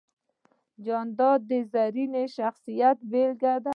جانداد 0.85 1.39
د 1.49 1.51
زرین 1.71 2.13
شخصیت 2.37 2.97
بېلګه 3.11 3.53
ده. 3.63 3.69